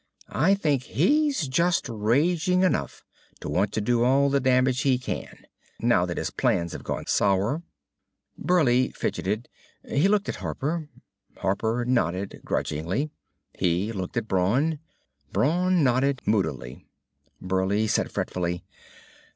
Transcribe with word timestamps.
I 0.33 0.55
think 0.55 0.81
he's 0.81 1.47
just 1.47 1.87
raging 1.87 2.63
enough 2.63 3.03
to 3.39 3.47
want 3.47 3.71
to 3.73 3.81
do 3.81 4.03
all 4.03 4.31
the 4.31 4.39
damage 4.39 4.81
he 4.81 4.97
can, 4.97 5.45
now 5.79 6.07
that 6.07 6.17
his 6.17 6.31
plans 6.31 6.71
have 6.71 6.83
gone 6.83 7.05
sour." 7.05 7.61
Burleigh 8.35 8.89
fidgeted. 8.95 9.47
He 9.87 10.07
looked 10.07 10.27
at 10.27 10.37
Harper. 10.37 10.89
Harper 11.37 11.85
nodded 11.85 12.41
grudgingly. 12.43 13.11
He 13.53 13.91
looked 13.91 14.17
at 14.17 14.27
Brawn. 14.27 14.79
Brawn 15.31 15.83
nodded 15.83 16.23
moodily. 16.25 16.87
Burleigh 17.39 17.85
said 17.87 18.11
fretfully. 18.11 18.63